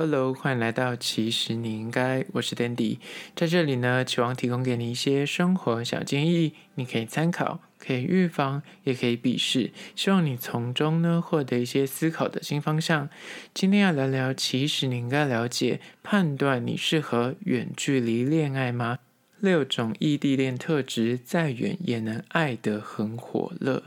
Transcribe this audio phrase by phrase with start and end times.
[0.00, 2.98] Hello，欢迎来到其实你应该，我是 Dandy，
[3.34, 13.10] 在这里呢，期望提供给你一些生活小建议，你可以参考，可以预防，也可以鄙视，希望你从中呢获得一些思考的新方向。
[13.52, 19.00] 今天要聊聊，其实你应该了解，判断你适合远距离恋爱吗？
[19.40, 23.82] 六种异地恋特质，再远也能爱得很火热。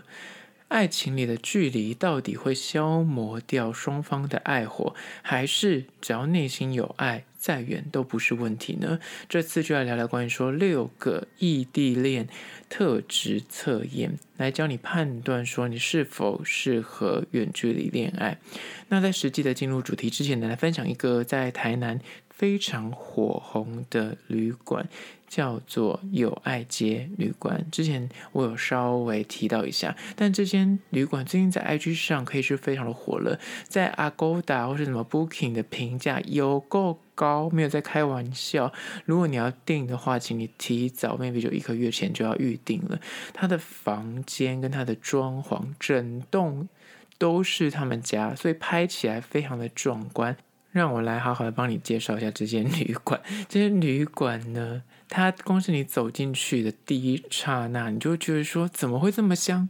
[0.71, 8.97] 爱情里的距离到底会消磨掉双方的爱火，还是只要内心有爱，再远都不是问题呢？
[9.27, 12.29] 这次就来聊聊关于说六个异地恋
[12.69, 18.37] 特质测验，来教你判断说你是否适合远距离恋爱。
[18.87, 21.99] 那在实际的进入主题之前呢，来分享一个在台南
[22.41, 24.89] 非常火红的旅馆。
[25.27, 38.73] 叫做友爱街旅馆，之前我有稍微提到一下，但这间旅馆最近在 IG 上可以是非常的火了，在 Agoda 或是什么 Booking 的评价有够高，没有在开玩笑。
[39.05, 42.99] 如果你要订的话，请你提早，maybe 就一个月前就要预订了。
[43.33, 46.67] 他的房间跟他的装潢，整栋
[47.17, 50.35] 都是他们家，所以拍起来非常的壮观。
[50.71, 53.21] 让我来好好的帮你介绍一下这间旅馆。
[53.49, 59.67] 这间旅馆呢，它光是你走进去的第一刹那，你就觉得说怎么会这么香？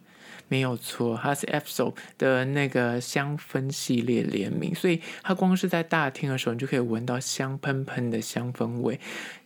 [0.47, 8.99] 没有错，它是 Aesop 的那个香氛系列联名，所以它光是在大厅的时候，你就可以闻到香喷喷的香氛味。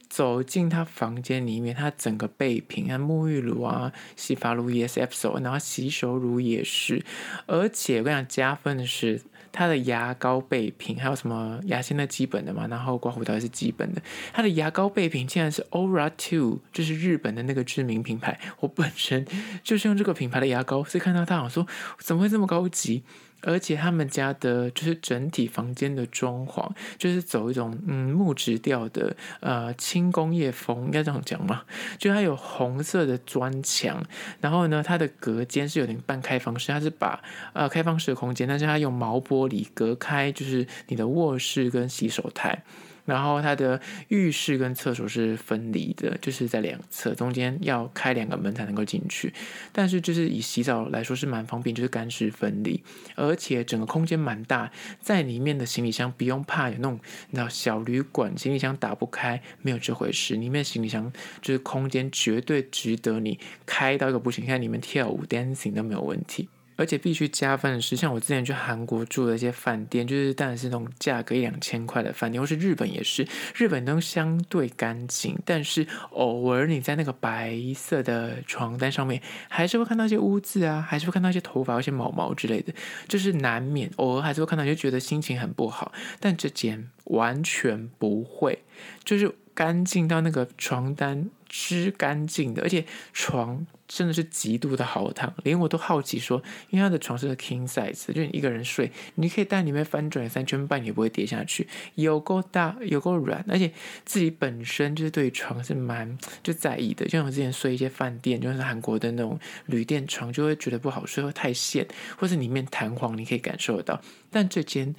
[0.09, 7.03] 走进他房间里面，他整个备品啊，沐浴乳啊，洗发露也是 Aesop，然后洗手乳也是，
[7.45, 9.21] 而且我跟你讲加分的是。
[9.55, 14.01] 它的牙膏备品还有什么牙线的基本的嘛，然后刮胡刀也是基本的。
[14.33, 18.37] 它的牙膏备品竟然是 Ora Two，就是日本的那个知名品牌。
[18.59, 19.25] 我本身
[19.63, 21.65] 就是用这个品牌的牙膏，所以看到它，我说
[21.99, 23.03] 怎么会这么高级？
[23.41, 31.63] 而且他们家的就是整体房间的装潢，就是走一种嗯木质调的呃轻工业风，应该这样讲嘛？
[31.97, 34.03] 就它有红色的砖墙，
[34.41, 37.21] 然后呢，它的隔间是有点半开放式，它是把
[37.53, 42.63] 呃开放式的空间，但是它用毛玻璃隔开，就是你的卧室跟洗手台。
[43.05, 43.79] 然后它的
[44.09, 49.33] 浴室跟厕所是分离的，就是在两侧，中间要开两个门才能够进去。
[49.71, 52.83] 但是就是以洗澡来说是蛮方便，就是干湿分离，
[53.15, 56.99] 而且整个空间蛮大，在里面的行李箱不用怕有那种
[57.29, 60.35] 你知道小旅馆行李箱打不开，没有这回事。
[60.35, 61.11] 里面行李箱
[61.41, 66.49] 就是空间绝对值得你开到一个不行，看里面跳舞 dancing 都没有问题。
[66.75, 82.73] 而且必须加分的是，像我之前去韩国住的一些饭店，就是当然是那种价格一两千块的饭店，或是日本也是，日本都相对干净，但是偶尔你在那个白色的床单上面，还是会看到一些污渍啊，还是会看到一些头发、一些毛毛之类的，
[83.07, 85.91] 就是难免偶尔还是会看到，就觉得心情很不好。
[86.19, 88.63] 但这间完全不会，
[89.03, 91.29] 就是干净到那个床单。
[91.47, 103.71] 湿干净的，而且床真的是极度的好躺，连我都好奇说，因为他的床是个 king size，就你一个人睡，你可以在里面翻转三圈半，也不会跌下去，有够大，有够软，而且
[104.03, 114.95] 自己本身就是对床是蛮就在意的，就像我之前睡一些饭店，就是韩国的那种旅店床，就会觉得不好睡，会太陷，或是里面弹簧，你可以感受得到，但这间。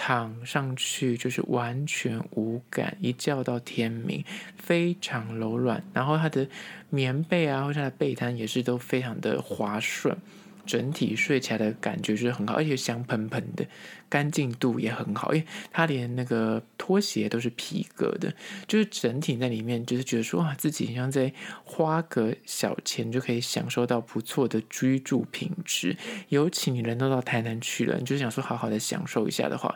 [0.00, 4.24] 躺上去就是完全无感，一觉到天明，
[4.56, 5.82] 非常柔软。
[5.92, 6.46] 然后它的
[6.88, 10.16] 棉被啊，或者它的被单也是都非常的滑顺。
[10.68, 13.66] 整体睡起来的感觉就是很好，而且香喷喷的，
[14.10, 18.34] 干净度也很好，因为它连那个拖鞋都是皮革的，
[18.66, 21.32] 就是整体在里面就是觉得说啊，自己像在
[21.64, 25.96] 花个小钱就可以享受到不错的居住品质。
[26.28, 29.74] 尤其你人都到台南去了，你就想说好好的享受一下的话，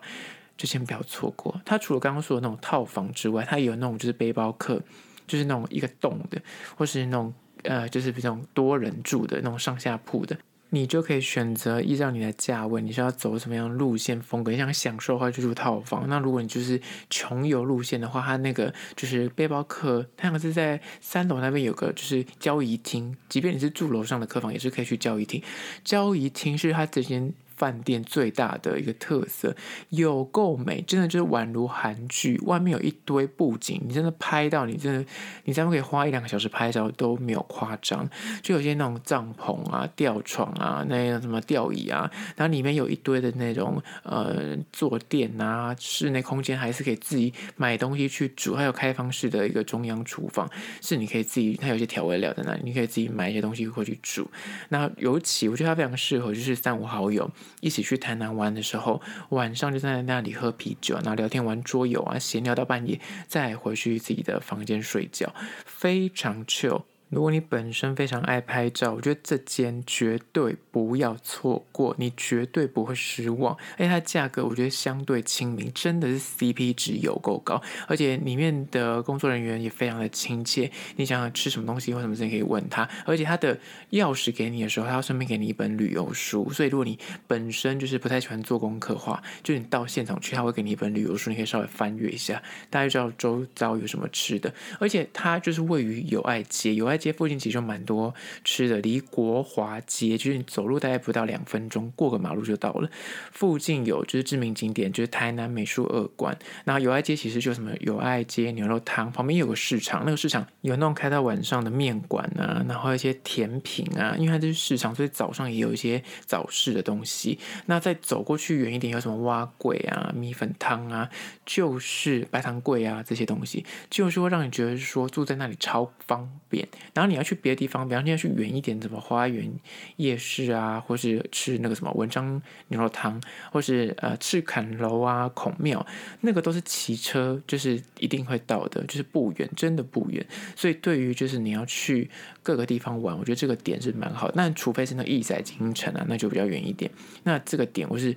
[0.58, 1.58] 就先不要错过。
[1.64, 4.82] 它除了刚刚说的那种套房之外，它也有那种就是背包客，
[5.26, 6.38] 就是那种一个洞的，
[6.76, 7.32] 或是那种
[7.62, 10.36] 呃，就是比较多人住的那种上下铺的。
[10.75, 14.50] 你就可以选择依照你的价位，你是要走什么样路线风格？
[14.50, 16.09] 你想享受的话，就住套房。
[16.09, 16.81] 那如果你就是
[17.11, 25.43] 穷游路线的话，它那个就是背包客，它好像是在三楼那边有个就是交易厅，即便你是住楼上的客房，也是可以去交易厅。
[25.85, 27.35] 交易厅是它这间。
[27.62, 29.55] 饭店最大的一个特色，
[29.91, 32.37] 有够美，真的就是宛如韩剧。
[32.44, 35.06] 外面有一堆布景，你真的拍到，你真的，
[35.44, 38.11] 你这样可以花一两个小时拍照都没有夸张。
[38.43, 50.50] 就有些那种帐篷啊、吊床啊、那种什么吊椅啊，然后里面有一堆的那种呃坐垫啊，室内空间还是可以自己买东西去煮，还有开放式的一个中央厨房，
[50.81, 54.29] 是你可以自己，它有些调味料在那里，你可以自己买一些东西过去煮。
[54.70, 57.31] 那尤其我觉得它非常适合，就是三五好友。
[57.60, 59.00] 一起去台南玩的时候，
[59.31, 65.34] 晚上就在那里喝啤酒，然后聊天、玩桌游啊，闲聊到半夜，再回去自己的房间睡觉，
[65.64, 66.82] 非常 chill。
[67.12, 73.55] 如果你本身非常爱拍照，我觉得这间绝对不要错过，你绝对不会失望。
[73.73, 80.70] 而且它价格我觉得相对亲民，真的是 CP 值有够高，而且里面的工作人员也非常的亲切。
[80.97, 83.55] 你想要吃什么东西或什么事情可以问他，而且他的
[83.91, 86.50] 钥匙给你的时候，他要顺便给你一本旅游书。
[86.50, 94.50] 所以如果你本身就是不太喜欢做功课的话，就你到现场去，他会给你一本旅游书，你可以稍微翻阅一下，大概知道周遭有什么吃的。
[94.79, 98.14] 而且它就是位于友爱街，友爱街附近其实蛮多
[98.44, 102.88] 吃的，离国华街就是你走路大概不到两分钟，过个马路就到了。
[103.32, 106.38] 附近有就是知名景点，就是台南美术二馆。
[106.64, 117.38] 然后友爱街其实就什么友爱街牛肉汤，旁边有个市场，那个市场有那种开到晚上的面馆啊，然后一些甜品啊，因为它这是市场，所以早上也有一些早市的东西。
[117.66, 121.08] 那再走过去远一点，有什么碗粿啊、米粉汤啊，
[121.44, 126.69] 就是白糖柜啊这些东西，就是会让你觉得说住在那里超方便。
[126.94, 127.39] 然后你要去。
[127.43, 129.53] 别的地方，比方说去远一点，什么花园
[129.97, 135.85] 夜市啊，或是吃那个什么文章牛肉汤，或是呃赤坎楼啊、孔庙，
[136.21, 140.25] 那个都是骑车就是一定会到的，就是不远，真的不远。
[140.55, 142.09] 所以对于就是你要去
[142.44, 144.35] 各个地方玩，我觉得这个点是蛮好的。
[144.37, 146.89] 那除非是那个亿载金城啊，那就比较远一点。
[147.25, 148.15] 那这个点我是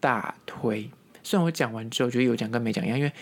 [0.00, 0.90] 大推。
[1.22, 3.12] 虽然我讲完之后，觉得有讲跟没讲一样，因为。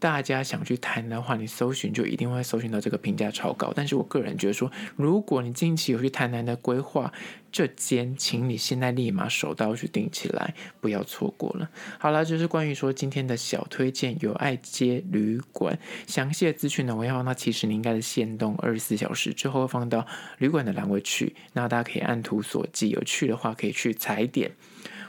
[0.00, 3.72] 大家想去台南的话，你搜寻就一定会搜寻到这个评价超高。
[3.76, 7.12] 但是我个人觉得说，如果你近期有去台南的规划，
[7.52, 11.68] 这间，请你现在立马手刀去订起来，不要错过了。
[11.98, 20.06] 好了，就是关于说今天的小推荐，友爱街旅馆详细的资讯呢，我要放到其实你应该是限动二十四小时之后放到
[20.38, 24.52] 旅馆的栏位去，那大家可以按图索骥，有趣的话可以去踩点。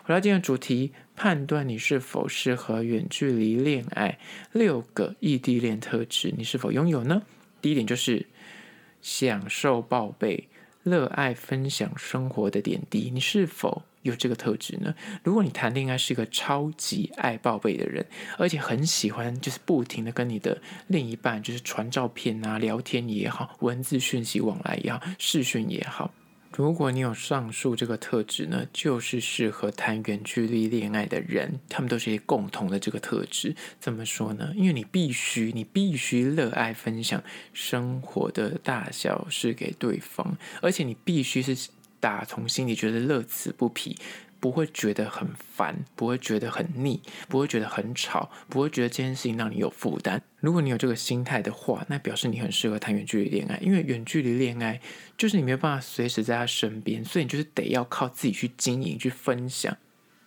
[0.03, 4.17] 回到今天的主题，判断你是否适合远距离恋爱，
[4.53, 7.21] 六个异地恋特质，你是否拥有呢？
[7.61, 8.25] 第一点就是
[9.03, 10.47] 享受报备，
[10.81, 14.95] 热爱分享生活的点滴，你是否有这个特质呢？
[15.23, 18.03] 如果你谈恋爱是一个超级爱报备的人，
[18.39, 26.11] 而且很喜欢就是不停的跟你的另一半就是传照片啊、聊天也好、文字讯息往来也好、视讯也好。
[26.53, 33.55] 如果你有上述这个特质呢，就是适合谈远距离恋爱的人，他们都是些共同的这个特质。
[33.79, 34.51] 怎么说呢？
[34.55, 41.69] 因为你必须，你必须热爱分享生活的大小事给对方，而且你必须是
[42.01, 43.95] 打从心里觉得乐此不疲。
[44.41, 46.99] 不会觉得很烦，不会觉得很腻，
[47.29, 50.21] 不会觉得很吵，不会觉得这件事情让你有负担。
[50.39, 53.57] 如果你有这个心态的话，那表示你很适合谈远距离恋爱。
[53.61, 54.81] 因为远距离恋爱
[55.15, 59.77] 就是你没有办法随时在他身边，所以你就是得要靠自己去经营、去分享。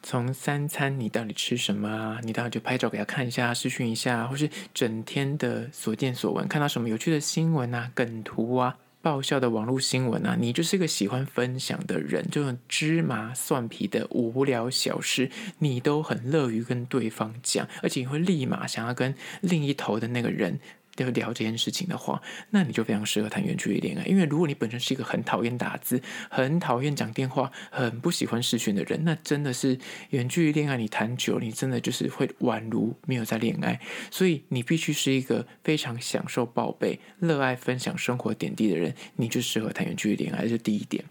[0.04, 2.20] 从三餐你到底吃什么啊？
[2.22, 8.76] 你到底就拍照给他看一下、视讯一下，或是整天的所见所闻，看到什么有趣的新闻啊、梗图啊。
[9.04, 20.58] 爆笑的网络新闻啊，你就是一个喜欢分享的人，这种芝麻蒜皮的无聊小事，你都很乐于跟对方讲，而且你会立马想要跟另一头的那个人。
[20.98, 24.04] 要聊这件事情的话，那你就非常适合谈远距离恋爱。
[24.04, 26.00] 因为如果你本身是一个很讨厌打字、
[26.30, 29.78] 很讨厌讲电话、很不喜欢视讯的人，那真的是
[30.10, 33.80] 远距离恋爱你谈久，你真的就是会宛如没有在恋爱。
[34.10, 40.42] 所以你必须是一个非常享受报备、热爱分享生活点滴的人，你就适合谈远距离恋爱。
[40.42, 41.04] 这是第一点。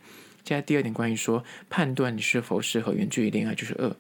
[0.44, 3.96] 接下来第二点，关于说判断你是否适合远距离恋爱，就是二，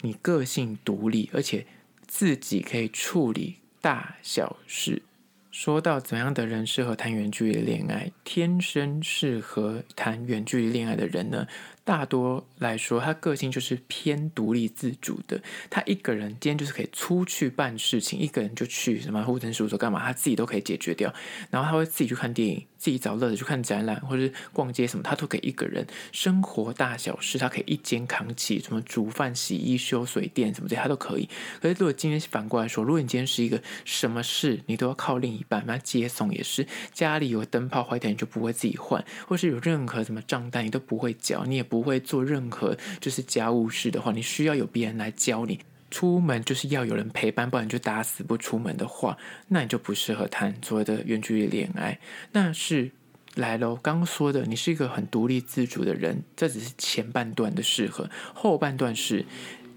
[0.00, 1.66] 你个性独立，而且
[2.06, 5.02] 自己可以处理大小事。
[5.50, 11.46] 说到怎样的人适合谈远距离恋爱，天生适合谈远距离恋爱的人呢？
[11.90, 15.42] 大多来说，他个性就是偏独立自主的。
[15.68, 21.12] 他一个人今天就是可以出去办事情，一个人就去什么护城事务所干嘛，他自己都可以解决掉。
[21.50, 25.84] 然后他会自己去看电影，自己找乐子去看展览，或者是逛街什么，他都可以一个人。
[26.12, 31.28] 生活大小事，他可以一肩扛起，什么煮饭、洗衣、修水电什么的，他都可以。
[31.60, 41.79] 可是如果今天反过来说，如果你今天是一个什么事你都要靠另一半，那接送也是，家里有灯泡坏掉你就不会自己换，或是有任何什么账单你都不会缴，你也不。
[41.80, 45.58] 不会做任何就是家务事的话，你需要有别人来教你。
[45.90, 49.16] 出门就是要有人陪伴，不然就打死不出门的话，
[49.48, 51.98] 那你就不适合谈所谓的远距离恋爱。
[52.30, 52.90] 那是
[53.34, 59.24] 来喽，刚刚说的，你是一个很独立自主的人，这只是前半段的适合，后半段是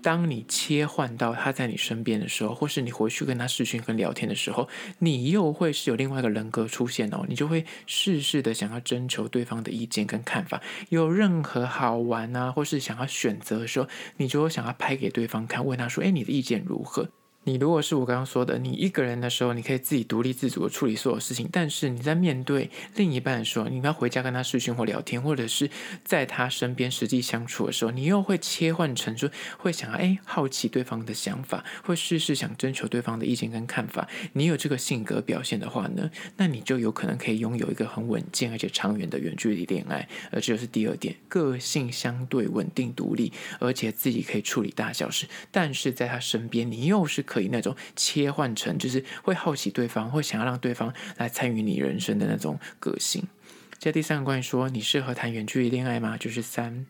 [0.03, 4.67] 当你切换到他在你身边的时候，或是你回去跟他视讯跟聊天的时候，
[4.99, 17.09] 你又会是有另外一个人格出现哦，你就会事事的想要征求对方的意见跟看法，有任何好玩啊，或是想要选择的时候，你就会想要拍给对方看，问他说：“哎，你的意见如何？”
[17.45, 21.49] 你如果是我刚刚说的，你一个人的时候，你可以自己独立自主的处理所有事情。
[21.51, 25.69] 但是你在面对另一半的时候，你要回家跟他视讯或聊天，或者是
[26.05, 34.07] 在他身边实际相处的时候，你又会切换成说会想要哎好奇对方的想法，会事事想征求对方的意见跟看法。
[34.31, 40.07] 你有这个性格表现的话呢，那你就有可能可以拥有一个很稳健而且长远的远距离恋爱。
[40.31, 45.27] 而这就是第二点，个性相对稳定独立，而且自己可以处理大小事。
[45.51, 47.21] 但是在他身边，你又是。
[47.33, 53.27] 可以那种切换成，就是会好奇对方，会想要让对方来参与你人生的那种个性。
[53.79, 56.15] 接第三个关于说，你适合谈远距离恋爱吗？
[56.15, 56.85] 就是三，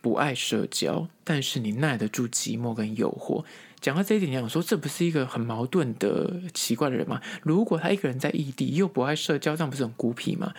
[0.00, 3.44] 不爱社交，但是你耐得住寂寞跟诱惑。
[3.78, 7.20] 讲到这一点，你想说这不是一个很矛盾的奇怪的人吗？
[7.42, 10.54] 如果他一个人在异地又不爱社交，这样不是很孤僻吗？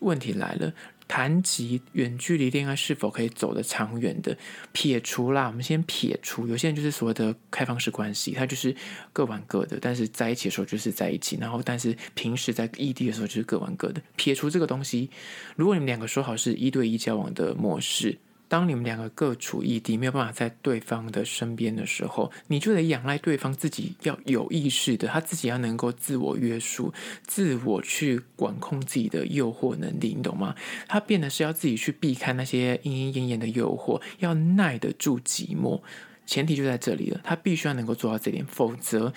[0.00, 0.72] 问题来了。
[1.06, 4.36] 谈及远距离恋爱是否可以走得长远的，
[4.72, 6.46] 撇除啦，我们先撇除。
[6.46, 8.74] 有些人就是所谓的开放式关系，他就是
[9.12, 14.02] 各玩各的，但是在一起的时候就是在一起，然后但是平时在异地的时候就是各玩各的。
[14.16, 15.10] 撇除这个东西，
[15.56, 18.18] 如果你们两个说好是一对一交往的模式。
[18.54, 26.94] 当你们两个各处异地，没有办法在对方的身边的时候，你就得仰赖对方自己要有意识的，他自己要能够自我约束、
[27.26, 30.54] 自我去管控自己的诱惑能力，你懂吗？
[30.86, 35.82] 他变得是要自己去避开那些莺莺燕燕的诱惑，要耐得住寂寞，
[36.24, 39.12] 前提就在这里了，他必须要能够做到这点，否则。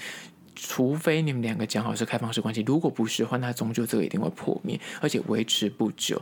[0.59, 6.21] 除非你们两个讲好是开放式关系，如果不是的话，那终究这个一定会破灭，而且维持不久。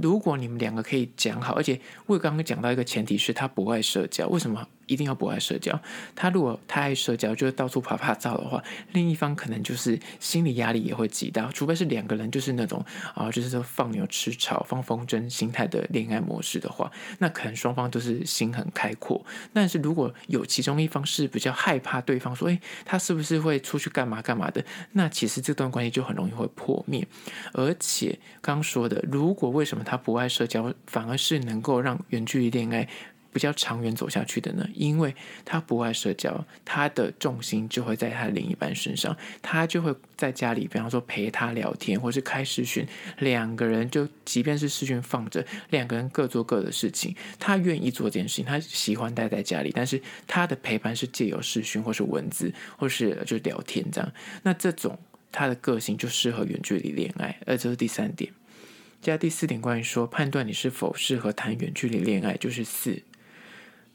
[0.00, 4.66] 如果你们两个可以讲好，而且我刚刚讲到一个前提是他不爱社交，为什么？
[4.86, 5.78] 一定要不爱社交。
[6.14, 8.62] 他如果太爱社交，就是到处趴趴走的话，
[8.92, 11.50] 另一方可能就是心理压力也会极大。
[11.52, 12.84] 除非是两个人就是那种
[13.14, 19.24] 啊，就是说放牛吃草、放风筝心态的恋爱模式的话，那可能双方都是心很开阔。
[19.52, 24.64] 但是如果有其中一方是比较害怕对方说，诶，他是不是会出去干嘛干嘛的？
[24.92, 27.06] 那其实这段关系就很容易会破灭。
[27.52, 32.88] 而且刚说的，如果为什么他不爱社交，反而是能够让远距离恋爱。
[33.32, 42.86] 比较长远走下去的呢，因为他不爱社交，他的重心就会在他另一半身上，他就会在家里，比方说陪他聊天，或是开视讯，
[43.18, 54.12] 两个人就即便是视讯放着，两个人各做各的事情，他愿意做这件事情，他喜欢待在家里，但是他的陪伴是借由视讯或是文字，或是就聊天这样，
[54.42, 54.98] 那这种
[55.30, 58.30] 他的个性就适合远距离恋爱，而这是第三点。
[59.00, 63.02] 加第四点，关于说判断你是否适合谈远距离恋爱，就是四。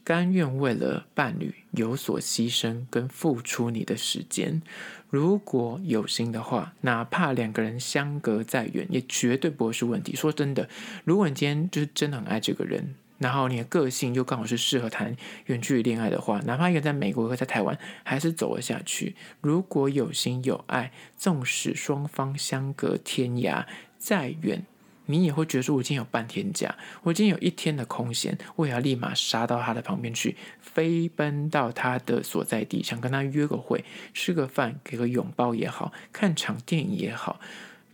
[0.08, 4.62] 甘愿为了伴侣有所牺牲跟付出你的时间，
[5.10, 10.16] 如果有心的话，哪怕两个人相隔再远，也绝对不会是问题。
[10.16, 10.70] 说真的，
[11.04, 15.14] 如果你今天就是真的很爱这个人，然后你的个性又刚好是适合谈
[15.48, 19.14] 远距离恋爱的话，哪怕一个在美国，一个在台湾，还是走了下去。
[19.42, 23.66] 如果有心有爱，纵使双方相隔天涯
[23.98, 24.66] 再远。
[25.08, 33.84] 你也会觉得说，我今天有半天假，我今天有一天的空闲，我也要立马杀到他的旁边去，飞奔到他的所在地，想跟他约个会，
[34.14, 37.40] 吃个饭，给个拥抱也好，看场电影也好。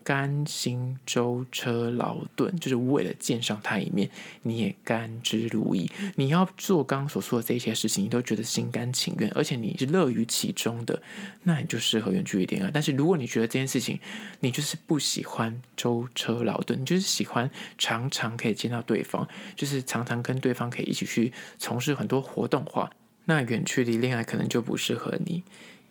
[0.04, 4.10] 甘心舟车劳顿，就是为了见上他一面，
[4.42, 5.90] 你也甘之如饴。
[6.16, 11.02] 你要做刚刚所说的这些事情，你都觉得心甘情愿，而且你是乐于其中的，
[11.44, 12.70] 那你就适合远距离恋爱。
[12.72, 14.00] 但是如果你觉得这件事情
[14.42, 22.92] 你就是不喜欢舟车劳顿，你就是喜欢常常可以见到对方，就是常常跟对方可以一起去从事很多活动的话，
[23.26, 25.44] 那远距离恋爱可能就不适合你。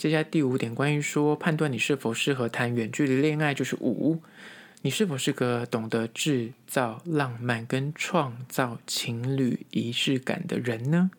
[0.03, 4.21] 接下来第五点，关于说判断你是否适合谈远距离恋爱，就是五，
[4.81, 11.13] 你是否是个懂得制造浪漫跟创造情侣仪式感的人呢？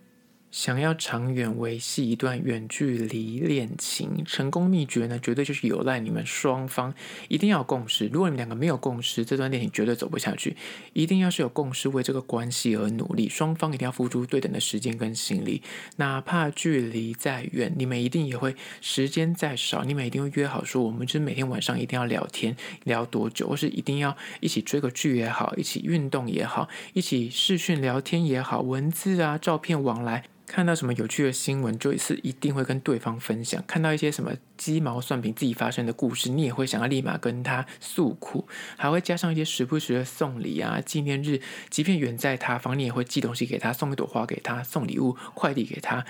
[0.53, 6.93] 想要长远维系一段远距离恋情，成功秘诀呢，绝对就是有赖你们双方
[7.27, 8.07] 一定要有共识。
[8.13, 10.55] 如果你们两个没有共识，这段恋情绝对走不下去。
[10.93, 15.63] 一定要是有共识，为这个关系而努力，双方一定要付出对等的时间跟心力。
[15.95, 30.25] 哪怕距离再远，你们一定也会时间再少，你们一定会约好说，我们就是每天晚上一定要聊天，聊多久，或是一定要一起追个剧也好，一起运动也好，一起视讯聊天也好，文字啊、照片往来。
[30.53, 41.41] 看到什么有趣的新闻，就是一定会跟对方分享；看到一些什么鸡毛蒜皮自己发生的故事，你也会想要立马跟他诉苦，还会加上一些时不时的送礼啊、纪念日，
[41.72, 46.05] 即便远在他方，你也会寄东西给他，送一朵花给他，送礼物快递给他。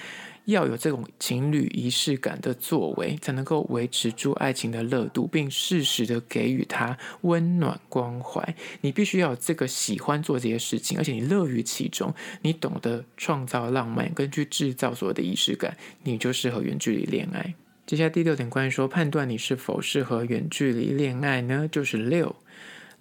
[0.45, 8.55] 要有这种情侣仪式感的作为，才能够维持住爱情的热度，并适时的给予他温暖关怀。
[8.81, 17.53] 你必须要有这个喜欢做这些事情，而且你乐于其中，你懂得创造浪漫，跟去制造所有的仪式感，你就适合远距离恋爱。
[17.85, 21.67] 接下来第六点，关于说判断你是否适合远距离恋爱呢？
[21.71, 22.35] 就是六，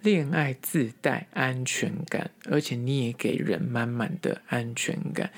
[0.01, 5.31] 恋爱自带安全感，而且你也给人满满的安全感。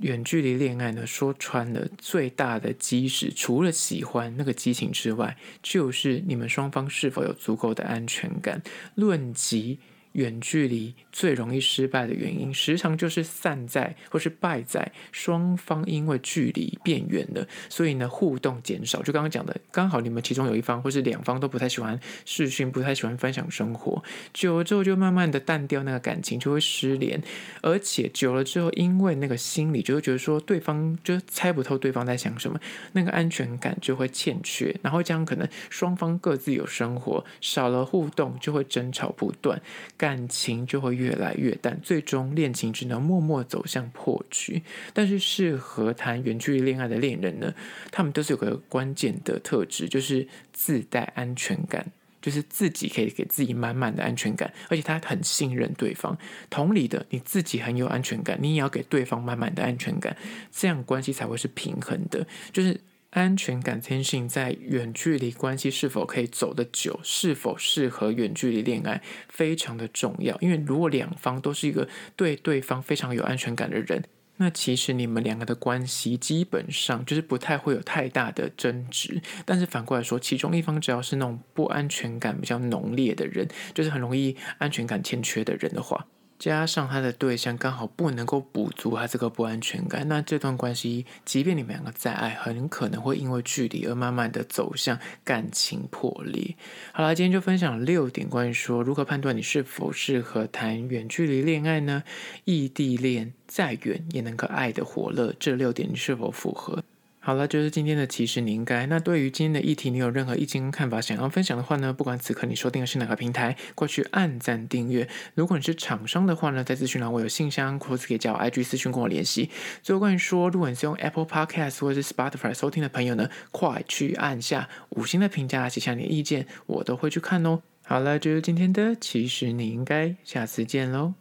[0.00, 8.62] 远距离恋爱呢，说穿了，最大的基石除了喜欢那个激情之外，就是你们双方是否有足够的安全感。
[8.94, 9.78] 论及。
[10.12, 19.02] 远距离最容易失败的原因，时常就是散在或是败在双方因为距离变远了，所以呢互动减少。
[19.02, 24.02] 就刚刚讲的，刚好你们其中有一方或是两方都不太喜欢视讯，不太喜欢分享生活，
[24.32, 27.22] 久了之后就慢慢的淡掉那个感情，就会失联。
[27.62, 32.58] 而且久了之后，因为那个心理就会觉得说对方就猜不透对方在想什么，
[32.92, 39.60] 那个安全感就会欠缺，然后这样可能双方各自有生活，少了互动就会争吵不断。
[40.00, 44.62] 感情就会越来越淡，最终恋情只能默默走向破局。
[44.94, 47.52] 但是适合谈远距离恋爱的恋人呢，
[47.92, 51.92] 他们都是有个关键的特质，就是自带安全感，
[52.22, 56.16] 就是自己可以给自己满满的安全感，而且他很信任对方。
[56.48, 60.16] 同理的，你自己很有安全感，你也要给对方满满的安全感，
[60.50, 62.80] 这样关系才会是平衡的，就是。
[63.10, 70.38] 安全感天性在远距离关系是否可以走得久，是否适合远距离恋爱，非常的重要。
[70.40, 74.04] 因为如果两方都是一个对对方非常有安全感的人，
[74.36, 79.20] 那其实你们两个的关系基本上就是不太会有太大的争执。
[79.44, 86.06] 但是反过来说，其中一方只要是那种不安全感比较浓烈的人，就是很容易安全感欠缺的人的话。
[86.40, 96.56] 加上他的对象刚好不能够补足他这个不安全感，那这段关系，即便你们两个再爱，很可能会因为距离而慢慢的走向感情破裂。
[96.92, 102.02] 好了，今天就分享六点关于说如何判断你是否适合谈远距离恋爱呢？
[102.46, 106.82] 异地恋再远也能够爱的火热，这六点你是否符合？
[107.22, 108.86] 好了，就是今天的其实你应该。
[108.86, 111.92] 那对于今天的议题，你有任何意见跟看法想要分享的话呢？
[111.92, 115.06] 不管此刻你收听的是哪个平台，过去按赞订阅。
[115.34, 119.50] 如果你是厂商的话呢，在资讯栏我有信箱，或是可以加我 IG 私讯跟我联系。
[119.82, 127.60] 最后关于说，如果你是用 Apple Podcast 或者是 Spotify 收听的朋友呢，快去按下五星的评价，写下你的意见，我都会去看哦。
[127.84, 131.19] 好了，就是今天的其实你应该，下次见喽。